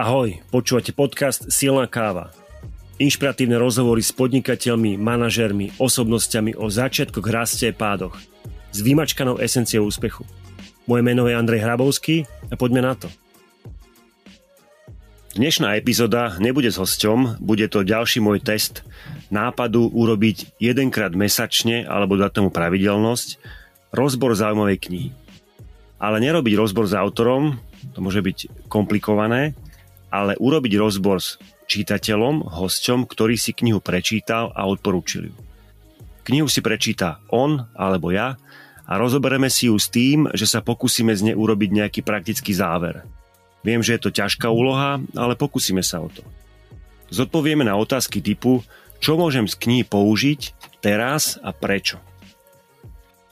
[0.00, 2.32] Ahoj, počúvate podcast Silná káva.
[2.96, 8.16] Inšpiratívne rozhovory s podnikateľmi, manažermi, osobnosťami o začiatkoch, raste a pádoch.
[8.72, 10.24] S vymačkanou esenciou úspechu.
[10.88, 13.12] Moje meno je Andrej Hrabovský a poďme na to.
[15.36, 18.88] Dnešná epizóda nebude s hosťom, bude to ďalší môj test
[19.28, 23.36] nápadu urobiť jedenkrát mesačne alebo dať tomu pravidelnosť
[23.92, 25.10] rozbor zaujímavej knihy.
[26.00, 27.60] Ale nerobiť rozbor s autorom,
[27.92, 29.52] to môže byť komplikované,
[30.12, 35.34] ale urobiť rozbor s čítateľom, hosťom, ktorý si knihu prečítal a odporúčil ju.
[36.28, 38.36] Knihu si prečíta on alebo ja
[38.84, 43.00] a rozoberieme si ju s tým, že sa pokúsime z nej urobiť nejaký praktický záver–
[43.62, 46.26] Viem, že je to ťažká úloha, ale pokúsime sa o to.
[47.14, 48.66] Zodpovieme na otázky typu,
[48.98, 52.02] čo môžem z knihy použiť teraz a prečo.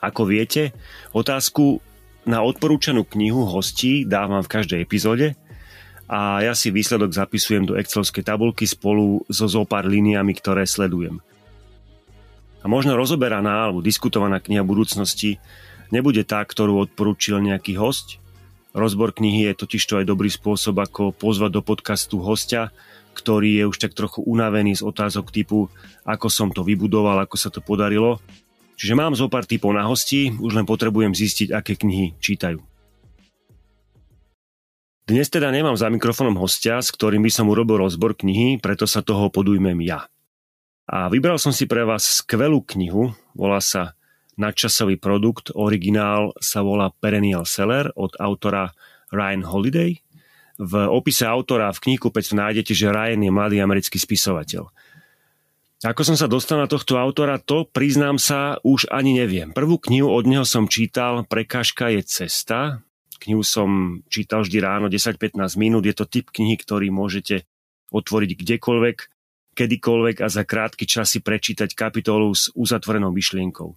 [0.01, 0.73] Ako viete,
[1.13, 1.83] otázku
[2.25, 5.35] na odporúčanú knihu hostí dávam v každej epizóde
[6.11, 11.23] a ja si výsledok zapisujem do excelovskej tabulky spolu so zopár líniami, ktoré sledujem.
[12.61, 15.39] A možno rozoberaná alebo diskutovaná kniha budúcnosti
[15.95, 18.21] nebude tá, ktorú odporúčil nejaký host,
[18.71, 22.71] Rozbor knihy je totiž to aj dobrý spôsob, ako pozvať do podcastu hostia,
[23.19, 25.67] ktorý je už tak trochu unavený z otázok typu,
[26.07, 28.23] ako som to vybudoval, ako sa to podarilo.
[28.79, 32.70] Čiže mám zo pár typov na hosti, už len potrebujem zistiť, aké knihy čítajú.
[35.11, 39.03] Dnes teda nemám za mikrofónom hostia, s ktorým by som urobil rozbor knihy, preto sa
[39.03, 40.07] toho podujmem ja.
[40.87, 43.99] A vybral som si pre vás skvelú knihu, volá sa
[44.39, 45.51] nadčasový produkt.
[45.51, 48.71] Originál sa volá Perennial Seller od autora
[49.11, 49.99] Ryan Holiday.
[50.63, 54.71] V opise autora v knihkupectve nájdete, že Ryan je mladý americký spisovateľ.
[55.91, 59.51] Ako som sa dostal na tohto autora, to priznám sa už ani neviem.
[59.59, 62.87] Prvú knihu od neho som čítal Prekážka je cesta.
[63.21, 65.85] Knihu som čítal vždy ráno 10-15 minút.
[65.85, 67.45] Je to typ knihy, ktorý môžete
[67.93, 68.97] otvoriť kdekoľvek,
[69.53, 73.77] kedykoľvek a za krátky čas si prečítať kapitolu s uzatvorenou myšlienkou.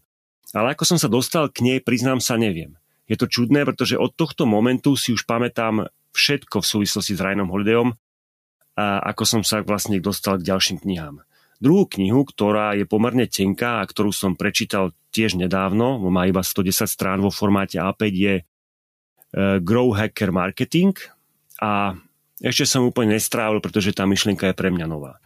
[0.53, 2.77] Ale ako som sa dostal k nej, priznám sa, neviem.
[3.09, 7.51] Je to čudné, pretože od tohto momentu si už pamätám všetko v súvislosti s Ryanom
[7.51, 7.89] Holidayom
[8.79, 11.25] a ako som sa vlastne dostal k ďalším knihám.
[11.59, 16.85] Druhú knihu, ktorá je pomerne tenká a ktorú som prečítal tiež nedávno, má iba 110
[16.85, 18.33] strán vo formáte A5, je
[19.35, 20.93] Grow Hacker Marketing
[21.57, 21.97] a
[22.37, 25.17] ešte som úplne nestrávil, pretože tá myšlienka je pre mňa nová.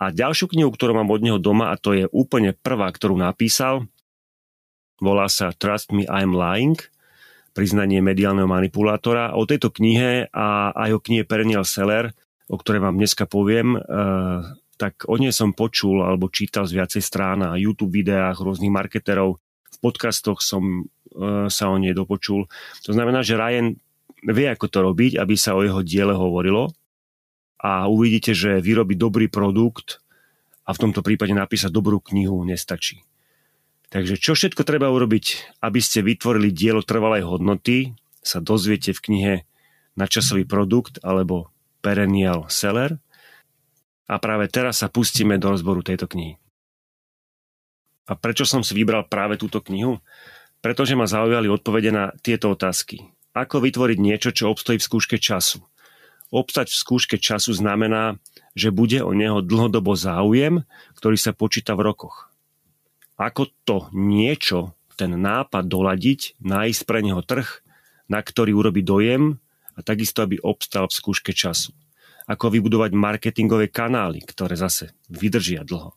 [0.00, 3.90] A ďalšiu knihu, ktorú mám od neho doma, a to je úplne prvá, ktorú napísal,
[5.00, 6.76] Volá sa Trust Me, I'm Lying,
[7.56, 9.32] priznanie mediálneho manipulátora.
[9.32, 12.12] O tejto knihe a aj o knihe Perennial Seller,
[12.52, 14.40] o ktorej vám dneska poviem, eh,
[14.76, 19.40] tak o nej som počul alebo čítal z viacej strán na YouTube videách rôznych marketerov.
[19.72, 20.88] V podcastoch som
[21.50, 22.46] sa o nej dopočul.
[22.86, 23.74] To znamená, že Ryan
[24.30, 26.70] vie, ako to robiť, aby sa o jeho diele hovorilo
[27.60, 30.00] a uvidíte, že vyrobiť dobrý produkt
[30.64, 33.04] a v tomto prípade napísať dobrú knihu nestačí.
[33.90, 39.34] Takže čo všetko treba urobiť, aby ste vytvorili dielo trvalej hodnoty, sa dozviete v knihe
[39.98, 41.50] Načasový produkt alebo
[41.82, 43.02] Perennial Seller.
[44.06, 46.38] A práve teraz sa pustíme do rozboru tejto knihy.
[48.10, 50.02] A prečo som si vybral práve túto knihu?
[50.60, 53.08] Pretože ma zaujali odpovede na tieto otázky.
[53.32, 55.64] Ako vytvoriť niečo, čo obstojí v skúške času?
[56.30, 58.20] Obstať v skúške času znamená,
[58.54, 60.62] že bude o neho dlhodobo záujem,
[60.94, 62.30] ktorý sa počíta v rokoch
[63.20, 67.60] ako to niečo, ten nápad doladiť, nájsť pre neho trh,
[68.08, 69.36] na ktorý urobí dojem
[69.76, 71.76] a takisto, aby obstal v skúške času.
[72.24, 75.92] Ako vybudovať marketingové kanály, ktoré zase vydržia dlho.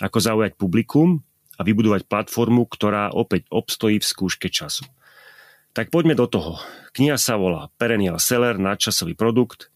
[0.00, 1.20] Ako zaujať publikum
[1.58, 4.86] a vybudovať platformu, ktorá opäť obstojí v skúške času.
[5.74, 6.62] Tak poďme do toho.
[6.94, 9.74] Kniha sa volá Perennial Seller, nadčasový produkt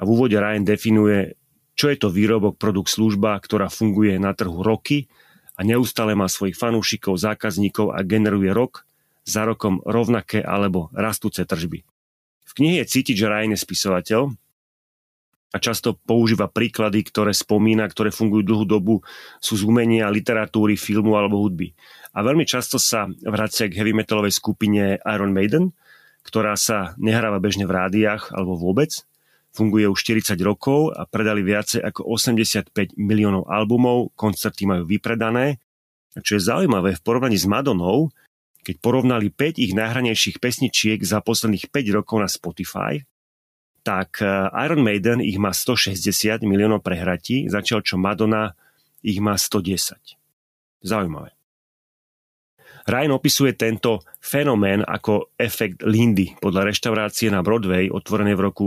[0.00, 1.36] a v úvode Ryan definuje,
[1.76, 5.12] čo je to výrobok, produkt, služba, ktorá funguje na trhu roky
[5.54, 8.88] a neustále má svojich fanúšikov, zákazníkov a generuje rok
[9.24, 11.84] za rokom rovnaké alebo rastúce tržby.
[12.44, 14.20] V knihe je cítiť, že Ryan je spisovateľ
[15.54, 18.94] a často používa príklady, ktoré spomína, ktoré fungujú dlhú dobu,
[19.38, 21.70] sú z umenia, literatúry, filmu alebo hudby.
[22.10, 25.70] A veľmi často sa vracia k heavy metalovej skupine Iron Maiden,
[26.26, 29.06] ktorá sa nehráva bežne v rádiách alebo vôbec,
[29.54, 35.62] funguje už 40 rokov a predali viacej ako 85 miliónov albumov, koncerty majú vypredané.
[36.14, 38.10] A čo je zaujímavé v porovnaní s Madonou,
[38.66, 42.98] keď porovnali 5 ich najhranejších pesničiek za posledných 5 rokov na Spotify,
[43.84, 48.56] tak eh, Iron Maiden ich má 160 miliónov prehratí, začal čo Madonna
[49.04, 50.00] ich má 110.
[50.80, 51.36] Zaujímavé.
[52.84, 58.66] Ryan opisuje tento fenomén ako efekt Lindy podľa reštaurácie na Broadway, otvorenej v roku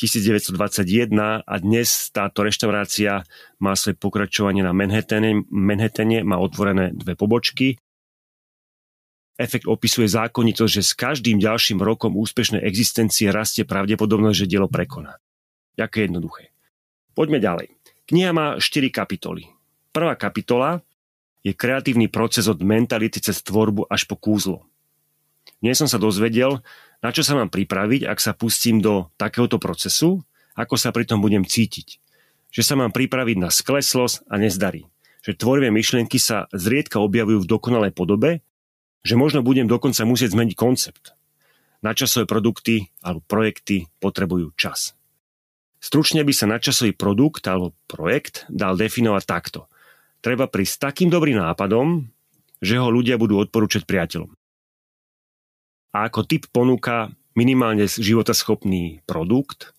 [0.00, 3.20] 1921 a dnes táto reštaurácia
[3.60, 7.76] má svoje pokračovanie na Manhattane, Manhattane má otvorené dve pobočky.
[9.36, 15.16] Efekt opisuje zákonitosť, že s každým ďalším rokom úspešnej existencie rastie pravdepodobnosť, že dielo prekoná.
[15.78, 16.52] Jaké jednoduché.
[17.14, 17.72] Poďme ďalej.
[18.10, 19.48] Kniha má 4 kapitoly.
[19.94, 20.82] Prvá kapitola
[21.40, 24.68] je kreatívny proces od mentality cez tvorbu až po kúzlo.
[25.60, 26.60] Dnes som sa dozvedel,
[27.00, 30.20] na čo sa mám pripraviť, ak sa pustím do takéhoto procesu,
[30.52, 31.96] ako sa pri tom budem cítiť.
[32.52, 34.84] Že sa mám pripraviť na skleslosť a nezdarí.
[35.24, 38.44] Že tvorivé myšlienky sa zriedka objavujú v dokonalej podobe,
[39.00, 41.16] že možno budem dokonca musieť zmeniť koncept.
[41.80, 44.92] Načasové produkty alebo projekty potrebujú čas.
[45.80, 49.60] Stručne by sa načasový produkt alebo projekt dal definovať takto.
[50.20, 52.04] Treba prísť takým dobrým nápadom,
[52.60, 54.36] že ho ľudia budú odporúčať priateľom
[55.90, 59.74] a ako typ ponúka minimálne životaschopný produkt,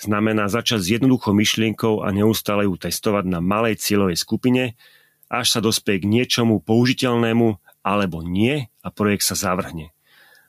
[0.00, 4.62] znamená začať s jednoduchou myšlienkou a neustále ju testovať na malej cieľovej skupine,
[5.32, 9.90] až sa dospie k niečomu použiteľnému alebo nie a projekt sa zavrhne.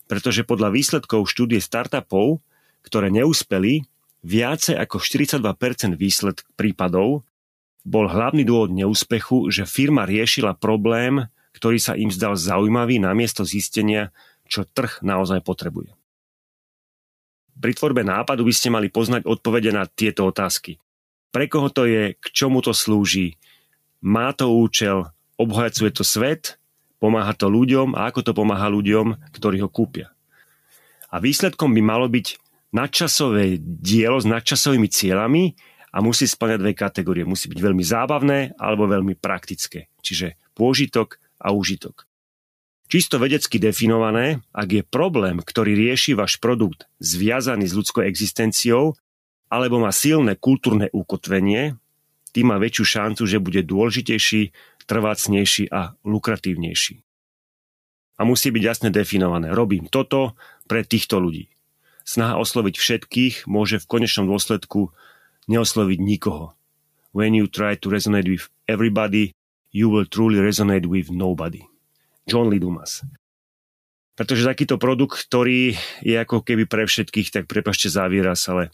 [0.05, 2.41] Pretože podľa výsledkov štúdie startupov,
[2.85, 3.85] ktoré neúspeli,
[4.23, 7.25] viacej ako 42% výsled prípadov
[7.83, 14.15] bol hlavný dôvod neúspechu, že firma riešila problém, ktorý sa im zdal zaujímavý namiesto zistenia,
[14.47, 15.91] čo trh naozaj potrebuje.
[17.53, 20.81] Pri tvorbe nápadu by ste mali poznať odpovede na tieto otázky.
[21.29, 23.37] Pre koho to je, k čomu to slúži,
[24.03, 26.57] má to účel, obhajacuje to svet,
[27.03, 30.15] pomáha to ľuďom a ako to pomáha ľuďom, ktorí ho kúpia.
[31.11, 32.39] A výsledkom by malo byť
[32.71, 35.51] nadčasové dielo s nadčasovými cieľami
[35.91, 37.27] a musí splňať dve kategórie.
[37.27, 39.91] Musí byť veľmi zábavné alebo veľmi praktické.
[39.99, 42.07] Čiže pôžitok a úžitok.
[42.87, 48.95] Čisto vedecky definované, ak je problém, ktorý rieši váš produkt zviazaný s ľudskou existenciou,
[49.51, 51.77] alebo má silné kultúrne ukotvenie,
[52.33, 54.41] tým má väčšiu šancu, že bude dôležitejší,
[54.85, 57.03] trvácnejší a lukratívnejší.
[58.17, 59.49] A musí byť jasne definované.
[59.49, 60.37] Robím toto
[60.69, 61.49] pre týchto ľudí.
[62.03, 64.91] Snaha osloviť všetkých môže v konečnom dôsledku
[65.47, 66.53] neosloviť nikoho.
[67.15, 69.33] When you try to resonate with everybody,
[69.73, 71.65] you will truly resonate with nobody.
[72.29, 73.03] John Lee Dumas.
[74.13, 75.73] Pretože takýto produkt, ktorý
[76.05, 78.69] je ako keby pre všetkých, tak prepašte za výraz, ale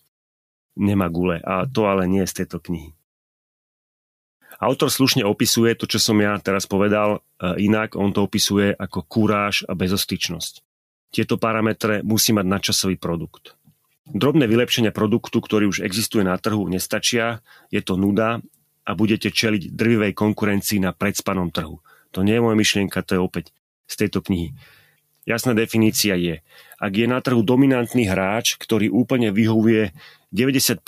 [0.76, 1.40] nemá gule.
[1.48, 2.99] A to ale nie je z tejto knihy.
[4.60, 9.64] Autor slušne opisuje to, čo som ja teraz povedal, inak on to opisuje ako kuráž
[9.64, 10.54] a bezostyčnosť.
[11.16, 13.56] Tieto parametre musí mať nadčasový produkt.
[14.10, 17.40] Drobné vylepšenia produktu, ktorý už existuje na trhu, nestačia,
[17.72, 18.44] je to nuda
[18.84, 21.80] a budete čeliť drvivej konkurencii na predspanom trhu.
[22.12, 23.46] To nie je moja myšlienka, to je opäť
[23.86, 24.58] z tejto knihy.
[25.30, 26.42] Jasná definícia je,
[26.82, 29.94] ak je na trhu dominantný hráč, ktorý úplne vyhovuje
[30.30, 30.84] 90%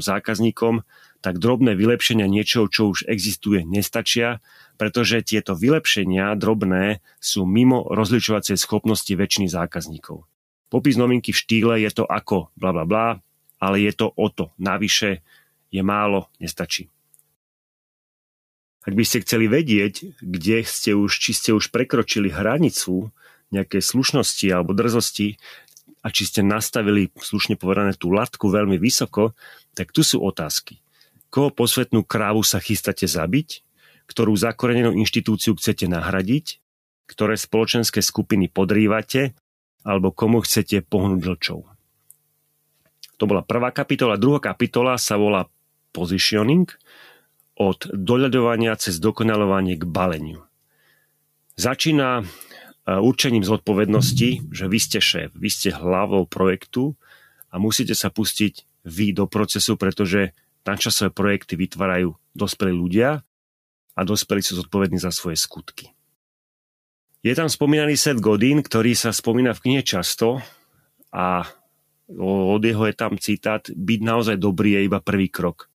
[0.00, 0.86] zákazníkom,
[1.24, 4.44] tak drobné vylepšenia niečoho, čo už existuje, nestačia,
[4.76, 10.28] pretože tieto vylepšenia drobné sú mimo rozličovacej schopnosti väčšiny zákazníkov.
[10.68, 13.06] Popis novinky v štýle je to ako bla bla bla,
[13.62, 14.50] ale je to o to.
[14.58, 15.22] Navyše
[15.70, 16.90] je málo, nestačí.
[18.84, 23.08] Ak by ste chceli vedieť, kde ste už, či ste už prekročili hranicu
[23.48, 25.40] nejakej slušnosti alebo drzosti
[26.04, 29.32] a či ste nastavili, slušne povedané, tú latku veľmi vysoko,
[29.72, 30.80] tak tu sú otázky.
[31.32, 33.64] Koho posvetnú krávu sa chystáte zabiť?
[34.04, 36.60] Ktorú zakorenenú inštitúciu chcete nahradiť?
[37.08, 39.32] Ktoré spoločenské skupiny podrývate?
[39.82, 41.60] Alebo komu chcete pohnúť dlčou?
[43.16, 44.20] To bola prvá kapitola.
[44.20, 45.48] Druhá kapitola sa volá
[45.92, 46.68] Positioning–
[47.54, 50.42] od doľadovania cez dokonalovanie k baleniu.
[51.54, 52.26] Začína
[52.84, 56.92] určením zodpovednosti, že vy ste šéf, vy ste hlavou projektu
[57.48, 60.36] a musíte sa pustiť vy do procesu, pretože
[60.68, 63.24] nadčasové projekty vytvárajú dospelí ľudia
[63.96, 65.96] a dospelí sú zodpovední za svoje skutky.
[67.24, 70.44] Je tam spomínaný Seth Godin, ktorý sa spomína v knihe často
[71.08, 71.48] a
[72.20, 75.72] od jeho je tam citát byť naozaj dobrý je iba prvý krok.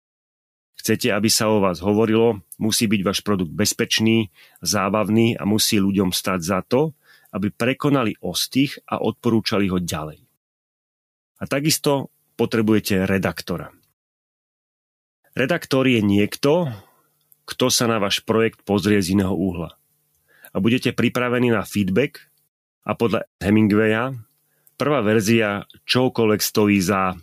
[0.78, 4.30] Chcete, aby sa o vás hovorilo, musí byť váš produkt bezpečný,
[4.62, 6.94] zábavný a musí ľuďom stať za to,
[7.36, 10.20] aby prekonali ostých a odporúčali ho ďalej.
[11.40, 13.72] A takisto potrebujete redaktora.
[15.38, 16.68] Redaktor je niekto,
[17.46, 19.78] kto sa na váš projekt pozrie z iného úhla.
[20.50, 22.28] A budete pripravení na feedback
[22.84, 24.18] a podľa Hemingwaya
[24.76, 27.14] prvá verzia čokoľvek stojí za,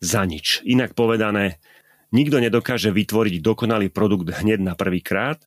[0.00, 0.64] za nič.
[0.64, 1.60] Inak povedané,
[2.12, 5.40] Nikto nedokáže vytvoriť dokonalý produkt hneď na prvý krát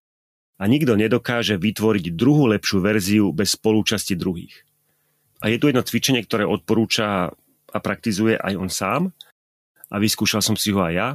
[0.56, 4.64] a nikto nedokáže vytvoriť druhú lepšiu verziu bez spolúčasti druhých.
[5.44, 7.36] A je tu jedno cvičenie, ktoré odporúča
[7.76, 9.04] a praktizuje aj on sám.
[9.86, 11.10] a vyskúšal som si ho aj ja.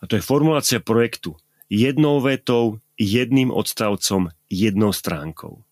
[0.00, 1.38] A to je formulácia projektu
[1.70, 5.62] jednou vetou, jedným odstavcom, jednou stránkou.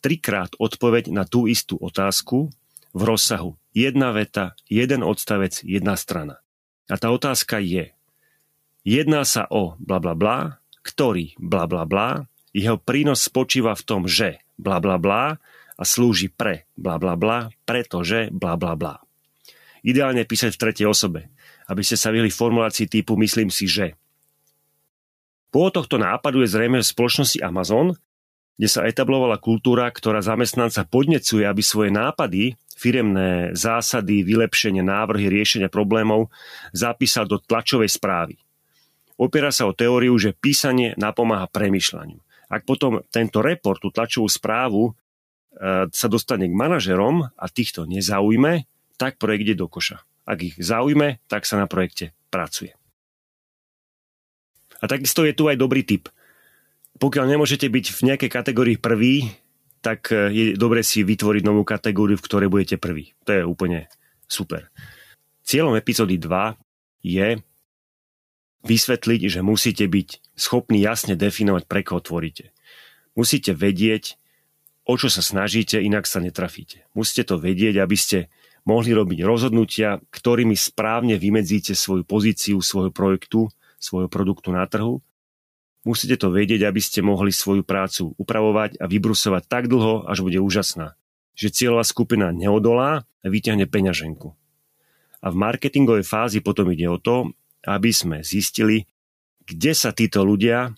[0.00, 2.48] Trikrát odpoveď na tú istú otázku
[2.96, 6.40] v rozsahu jedna veta, jeden odstavec, jedna strana.
[6.88, 7.92] A tá otázka je,
[8.86, 14.02] jedná sa o bla bla bla, ktorý bla bla bla, jeho prínos spočíva v tom,
[14.06, 15.42] že bla bla bla
[15.74, 19.02] a slúži pre bla bla bla, pretože bla bla bla.
[19.82, 21.28] Ideálne písať v tretej osobe,
[21.66, 23.98] aby ste sa vyhli formulácii typu myslím si, že.
[25.50, 27.98] Pôvod tohto nápadu je zrejme v spoločnosti Amazon,
[28.54, 35.70] kde sa etablovala kultúra, ktorá zamestnanca podnecuje, aby svoje nápady, firemné zásady, vylepšenie, návrhy, riešenia
[35.70, 36.30] problémov
[36.70, 38.38] zapísal do tlačovej správy.
[39.14, 42.18] Opiera sa o teóriu, že písanie napomáha premyšľaniu.
[42.54, 44.92] Ak potom tento report, tú tlačovú správu e,
[45.90, 48.62] sa dostane k manažerom a týchto nezaujme,
[48.94, 50.06] tak projekt ide do koša.
[50.22, 52.78] Ak ich zaujme, tak sa na projekte pracuje.
[54.78, 56.06] A takisto je tu aj dobrý tip.
[57.02, 59.34] Pokiaľ nemôžete byť v nejakej kategórii prvý,
[59.82, 63.18] tak e, je dobre si vytvoriť novú kategóriu, v ktorej budete prvý.
[63.26, 63.90] To je úplne
[64.30, 64.70] super.
[65.42, 66.54] Cieľom epizódy 2
[67.02, 67.42] je
[68.64, 72.50] vysvetliť, že musíte byť schopní jasne definovať, pre koho tvoríte.
[73.14, 74.16] Musíte vedieť,
[74.88, 76.88] o čo sa snažíte, inak sa netrafíte.
[76.96, 78.18] Musíte to vedieť, aby ste
[78.64, 85.04] mohli robiť rozhodnutia, ktorými správne vymedzíte svoju pozíciu svojho projektu, svojho produktu na trhu.
[85.84, 90.40] Musíte to vedieť, aby ste mohli svoju prácu upravovať a vybrusovať tak dlho, až bude
[90.40, 90.96] úžasná.
[91.36, 94.32] Že cieľová skupina neodolá a vyťahne peňaženku.
[95.20, 98.88] A v marketingovej fázi potom ide o to, aby sme zistili,
[99.44, 100.72] kde sa títo ľudia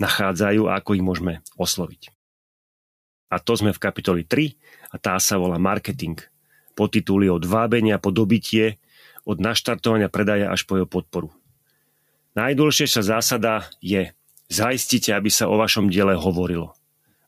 [0.00, 2.10] nachádzajú a ako ich môžeme osloviť.
[3.32, 4.52] A to sme v kapitoli 3
[4.94, 6.20] a tá sa volá marketing–
[6.74, 8.82] podtituly od vábenia po dobitie,
[9.24, 11.32] od naštartovania predaja až po jeho podporu.
[12.34, 14.10] Najdôležitejšia zásada je
[14.50, 16.74] zaistite, aby sa o vašom diele hovorilo.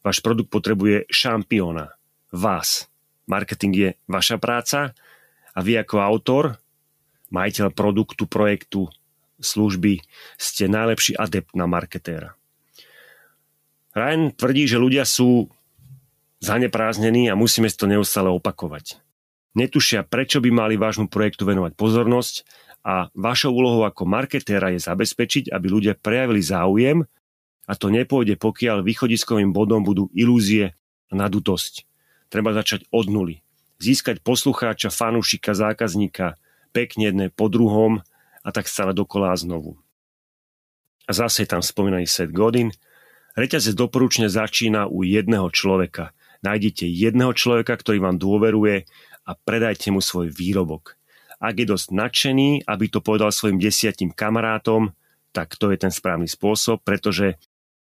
[0.02, 1.94] Váš produkt potrebuje šampióna,
[2.34, 2.90] vás.
[3.30, 4.92] Marketing je vaša práca
[5.54, 6.58] a vy ako autor,
[7.30, 8.88] majiteľ produktu, projektu,
[9.40, 10.00] služby,
[10.40, 12.38] ste najlepší adept na marketéra.
[13.97, 15.49] Ryan tvrdí, že ľudia sú
[16.40, 19.00] zanepráznení a musíme si to neustále opakovať
[19.56, 22.45] netušia, prečo by mali vášmu projektu venovať pozornosť
[22.85, 27.09] a vašou úlohou ako marketéra je zabezpečiť, aby ľudia prejavili záujem
[27.66, 30.76] a to nepôjde, pokiaľ východiskovým bodom budú ilúzie
[31.11, 31.88] a nadutosť.
[32.28, 33.42] Treba začať od nuly.
[33.80, 36.38] Získať poslucháča, fanúšika, zákazníka,
[36.75, 38.02] pekne jedné po druhom
[38.46, 39.78] a tak stále dokola a znovu.
[41.06, 42.75] A zase je tam spomínaný set Godin.
[43.38, 46.11] Reťazec doporučne začína u jedného človeka.
[46.42, 48.87] Nájdete jedného človeka, ktorý vám dôveruje
[49.26, 50.99] a predajte mu svoj výrobok.
[51.37, 54.94] Ak je dosť nadšený, aby to povedal svojim desiatim kamarátom,
[55.37, 57.37] tak to je ten správny spôsob, pretože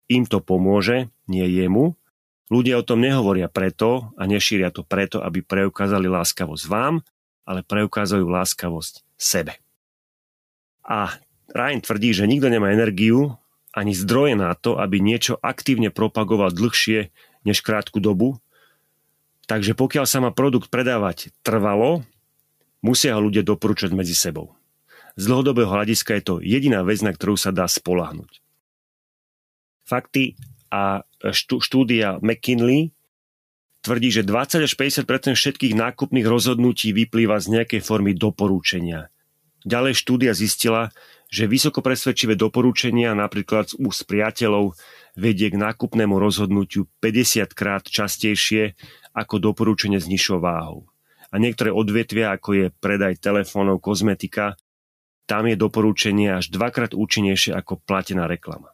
[0.08, 1.92] im to pomôže, nie jemu.
[2.48, 7.04] Ľudia o tom nehovoria preto a nešíria to preto, aby preukázali láskavosť vám,
[7.44, 9.56] ale preukázajú láskavosť sebe.
[10.84, 11.16] A
[11.52, 13.36] Ryan tvrdí, že nikto nemá energiu
[13.72, 17.12] ani zdroje na to, aby niečo aktívne propagoval dlhšie
[17.44, 18.40] než krátku dobu,
[19.44, 22.04] Takže pokiaľ sa má produkt predávať trvalo,
[22.80, 24.56] musia ho ľudia doporučať medzi sebou.
[25.14, 28.40] Z dlhodobého hľadiska je to jediná vec, na ktorú sa dá spolahnuť.
[29.84, 30.34] Fakty
[30.72, 31.04] a
[31.36, 32.90] štúdia McKinley
[33.84, 39.12] tvrdí, že 20 až 50 všetkých nákupných rozhodnutí vyplýva z nejakej formy doporúčenia.
[39.68, 40.88] Ďalej štúdia zistila,
[41.28, 44.76] že vysoko presvedčivé doporúčenia napríklad u priateľov
[45.16, 48.76] vedie k nákupnému rozhodnutiu 50 krát častejšie
[49.12, 50.88] ako doporučenie s nižšou váhou.
[51.34, 54.54] A niektoré odvetvia, ako je predaj telefónov, kozmetika,
[55.24, 58.70] tam je doporučenie až dvakrát účinnejšie ako platená reklama.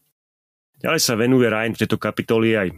[0.82, 2.68] Ďalej sa venuje Ryan v tejto kapitoli aj,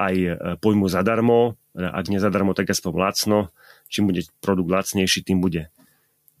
[0.00, 0.30] aj e,
[0.64, 3.38] pojmu zadarmo, ak nezadarmo, tak aspoň lacno.
[3.92, 5.68] Čím bude produkt lacnejší, tým bude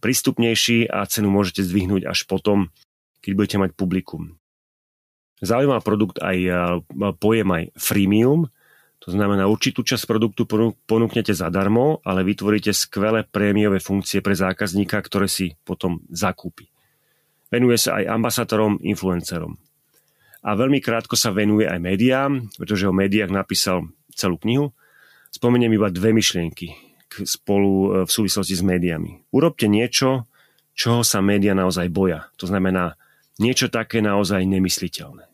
[0.00, 2.72] prístupnejší a cenu môžete zdvihnúť až potom,
[3.20, 4.40] keď budete mať publikum.
[5.44, 6.50] Zaujímavý produkt aj e,
[7.20, 8.48] pojem aj freemium,
[9.00, 10.44] to znamená, určitú časť produktu
[10.84, 16.68] ponúknete zadarmo, ale vytvoríte skvelé prémiové funkcie pre zákazníka, ktoré si potom zakúpi.
[17.48, 19.56] Venuje sa aj ambasátorom, influencerom.
[20.40, 24.72] A veľmi krátko sa venuje aj médiám, pretože o médiách napísal celú knihu.
[25.30, 29.26] Spomeniem iba dve myšlienky spolu e, v súvislosti s médiami.
[29.34, 30.30] Urobte niečo,
[30.72, 32.30] čoho sa média naozaj boja.
[32.38, 32.96] To znamená
[33.42, 35.26] niečo také naozaj nemysliteľné.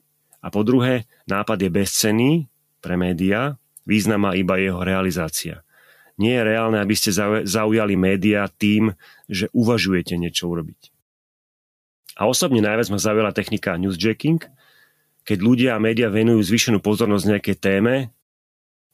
[0.42, 2.32] A po druhé, nápad je bezcenný,
[2.78, 5.66] pre médiá, význam má iba jeho realizácia.
[6.16, 7.12] Nie je reálne, aby ste
[7.44, 8.94] zaujali médiá tým,
[9.28, 10.94] že uvažujete niečo urobiť.
[12.16, 14.40] A osobne najviac ma zaujala technika newsjacking,
[15.26, 17.94] keď ľudia a média venujú zvyšenú pozornosť nejakej téme,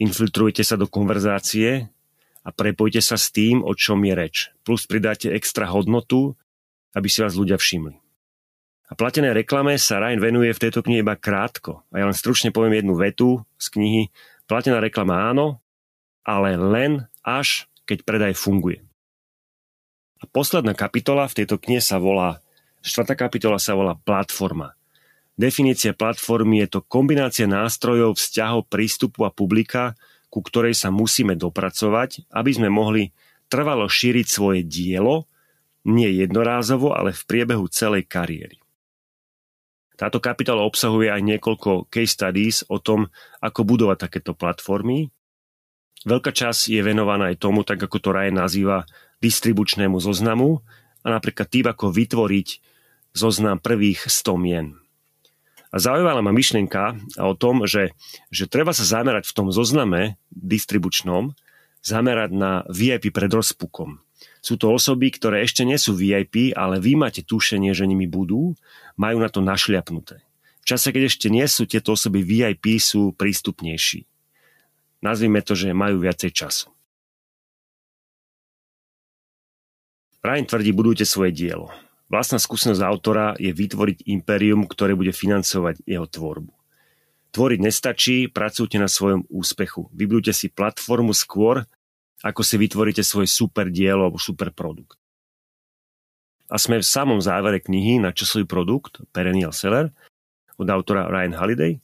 [0.01, 1.93] infiltrujete sa do konverzácie
[2.41, 4.37] a prepojte sa s tým, o čom je reč.
[4.65, 6.33] Plus pridáte extra hodnotu,
[6.97, 8.01] aby si vás ľudia všimli.
[8.89, 11.81] A platené reklame sa Ryan venuje v tejto knihe iba krátko.
[11.93, 14.03] A ja len stručne poviem jednu vetu z knihy.
[14.45, 15.65] Platená reklama áno,
[16.25, 18.85] ale len až keď predaj funguje.
[20.21, 22.45] A posledná kapitola v tejto knihe sa volá,
[22.85, 24.77] štvrtá kapitola sa volá platforma.
[25.43, 29.99] Definícia platformy je to kombinácia nástrojov, vzťahov, prístupu a publika,
[30.31, 33.11] ku ktorej sa musíme dopracovať, aby sme mohli
[33.51, 35.27] trvalo šíriť svoje dielo,
[35.83, 38.63] nie jednorázovo, ale v priebehu celej kariéry.
[39.99, 43.11] Táto kapitola obsahuje aj niekoľko case studies o tom,
[43.43, 45.11] ako budovať takéto platformy.
[46.07, 48.87] Veľká časť je venovaná aj tomu, tak ako to Ryan nazýva,
[49.19, 50.63] distribučnému zoznamu
[51.03, 52.49] a napríklad tým, ako vytvoriť
[53.11, 54.82] zoznam prvých 100 mien.
[55.73, 57.97] A zaujímala ma myšlienka o tom, že,
[58.29, 61.33] že treba sa zamerať v tom zozname distribučnom,
[61.81, 64.05] zamerať na VIP pred rozpukom.
[64.45, 68.53] Sú to osoby, ktoré ešte nie sú VIP, ale vy máte tušenie, že nimi budú,
[69.01, 70.21] majú na to našliapnuté.
[70.63, 74.07] V čase, keď ešte nie sú tieto osoby VIP, sú prístupnejší.
[75.03, 76.71] Nazvime to, že majú viacej času.
[80.23, 81.75] Ryan tvrdí, budujte svoje dielo.
[82.13, 86.53] Vlastná skúsenosť autora je vytvoriť impérium, ktoré bude financovať jeho tvorbu.
[87.33, 89.89] Tvoriť nestačí, pracujte na svojom úspechu.
[89.97, 91.65] Vybudujte si platformu skôr,
[92.21, 95.01] ako si vytvoríte svoj super dielo alebo super produkt.
[96.53, 99.89] A sme v samom závere knihy na časový produkt Perennial Seller
[100.61, 101.81] od autora Ryan Holiday.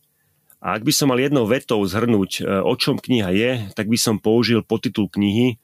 [0.60, 3.96] A ak by som mal jednou vetou zhrnúť, e, o čom kniha je, tak by
[3.96, 5.56] som použil podtitul knihy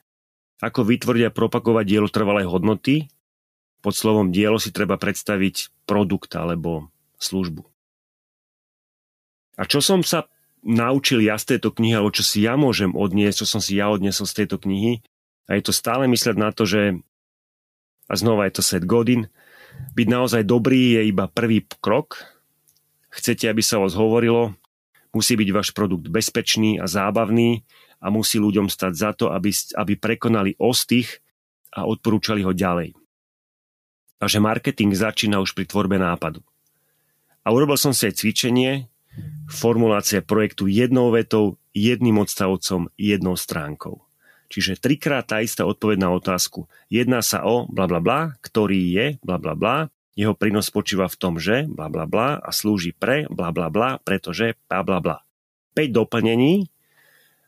[0.65, 3.13] Ako vytvoriť a propagovať dielo trvalej hodnoty
[3.85, 6.89] pod slovom dielo si treba predstaviť produkt alebo
[7.21, 7.69] službu.
[9.61, 10.25] A čo som sa
[10.65, 13.93] naučil ja z tejto knihy, alebo čo si ja môžem odniesť, čo som si ja
[13.93, 15.05] odniesol z tejto knihy,
[15.45, 16.97] a je to stále mysleť na to, že,
[18.09, 19.29] a znova je to Seth Godin,
[19.93, 22.25] byť naozaj dobrý je iba prvý krok.
[23.13, 24.57] Chcete, aby sa vás hovorilo,
[25.13, 27.61] musí byť váš produkt bezpečný a zábavný
[28.01, 31.21] a musí ľuďom stať za to, aby, aby prekonali ostých
[31.77, 33.04] a odporúčali ho ďalej
[34.19, 36.43] a že marketing začína už pri tvorbe nápadu.
[37.45, 38.89] A urobil som si aj cvičenie,
[39.47, 44.01] formulácia projektu jednou vetou, jedným odstavcom, jednou stránkou.
[44.49, 46.71] Čiže trikrát tá istá odpoveď na otázku.
[46.87, 49.77] Jedná sa o bla bla bla, ktorý je bla bla bla,
[50.15, 53.99] jeho prínos spočíva v tom, že bla bla bla a slúži pre bla bla bla,
[53.99, 55.17] pretože bla bla bla.
[55.75, 56.71] 5 doplnení.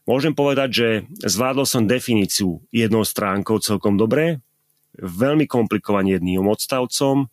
[0.07, 0.89] Môžem povedať, že
[1.23, 4.43] zvládol som definíciu jednou stránkou celkom dobre,
[5.01, 7.29] veľmi komplikovaný jedným odstavcom,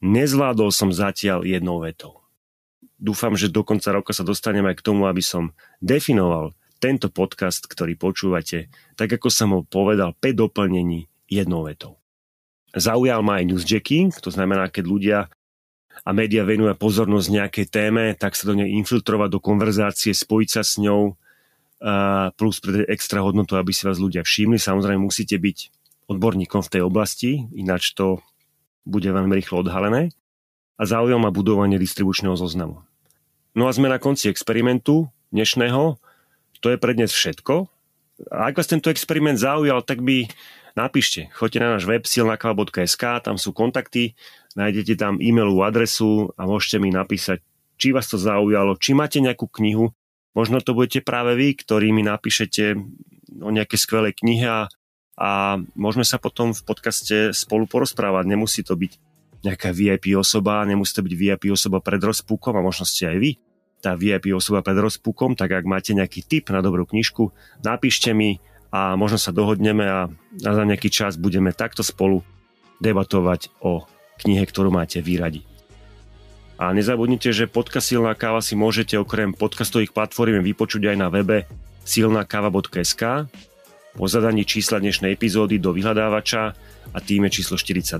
[0.00, 2.22] nezvládol som zatiaľ jednou vetou.
[3.00, 7.68] Dúfam, že do konca roka sa dostaneme aj k tomu, aby som definoval tento podcast,
[7.68, 12.00] ktorý počúvate, tak ako som ho povedal, 5 doplnení jednou vetou.
[12.72, 15.18] Zaujal ma aj newsjacking, to znamená, keď ľudia
[16.00, 20.62] a média venujú pozornosť nejakej téme, tak sa do nej infiltrovať do konverzácie, spojiť sa
[20.64, 21.18] s ňou,
[22.36, 24.60] plus pre extra hodnotu, aby si vás ľudia všimli.
[24.60, 25.58] Samozrejme musíte byť
[26.10, 28.18] odborníkom v tej oblasti, ináč to
[28.82, 30.10] bude veľmi rýchlo odhalené
[30.74, 32.82] a záujem ma budovanie distribučného zoznamu.
[33.54, 36.00] No a sme na konci experimentu dnešného.
[36.60, 37.70] To je pre dnes všetko.
[38.30, 40.28] A ak vás tento experiment zaujal, tak by
[40.74, 41.30] napíšte.
[41.34, 44.14] Choďte na náš web silnakava.sk, tam sú kontakty,
[44.54, 47.42] nájdete tam e-mailovú adresu a môžete mi napísať,
[47.80, 49.92] či vás to zaujalo, či máte nejakú knihu.
[50.36, 52.78] Možno to budete práve vy, ktorí napíšete
[53.42, 54.60] o nejaké skvelé knihe a
[55.20, 58.24] a môžeme sa potom v podcaste spolu porozprávať.
[58.24, 58.92] Nemusí to byť
[59.44, 63.32] nejaká VIP osoba, nemusí to byť VIP osoba pred rozpúkom a možno ste aj vy
[63.80, 67.32] tá VIP osoba pred rozpúkom, tak ak máte nejaký tip na dobrú knižku,
[67.64, 68.38] napíšte mi
[68.70, 70.06] a možno sa dohodneme a,
[70.44, 72.22] a za nejaký čas budeme takto spolu
[72.78, 73.88] debatovať o
[74.20, 75.48] knihe, ktorú máte vyradiť.
[76.60, 81.48] A nezabudnite, že podcast Silná káva si môžete okrem podcastových platform vypočuť aj na webe
[81.88, 83.32] silnakava.sk
[83.94, 86.42] po zadaní čísla dnešnej epizódy do vyhľadávača
[86.94, 87.98] a tým je číslo 42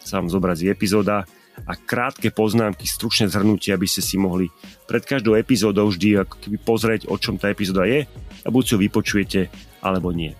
[0.00, 1.24] sa vám zobrazí epizóda
[1.68, 4.48] a krátke poznámky, stručné zhrnutie, aby ste si mohli
[4.88, 8.08] pred každou epizódou vždy ako keby pozrieť, o čom tá epizóda je
[8.44, 9.40] a buď si ju vypočujete,
[9.84, 10.32] alebo nie.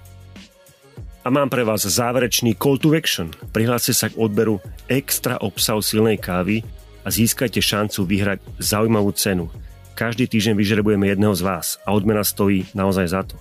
[1.21, 3.29] A mám pre vás záverečný call to action.
[3.53, 4.57] Prihláste sa k odberu
[4.89, 6.65] extra obsahu silnej kávy
[7.05, 9.53] a získajte šancu vyhrať zaujímavú cenu.
[9.93, 13.37] Každý týždeň vyžrebujeme jedného z vás a odmena stojí naozaj za to.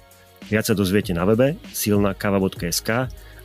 [0.49, 2.89] Viac sa dozviete na webe silnakava.sk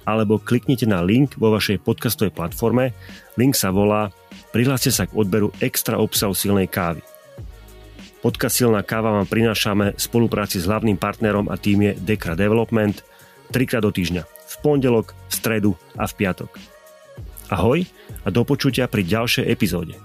[0.04, 2.96] alebo kliknite na link vo vašej podcastovej platforme.
[3.36, 4.12] Link sa volá
[4.54, 7.02] Prihláste sa k odberu extra obsahu silnej kávy.
[8.22, 12.94] Podcast Silná káva vám prinášame v spolupráci s hlavným partnerom a tým je Dekra Development
[13.52, 14.22] trikrát do týždňa.
[14.24, 16.50] V pondelok, v stredu a v piatok.
[17.52, 17.84] Ahoj
[18.24, 19.98] a do počutia pri ďalšej epizóde.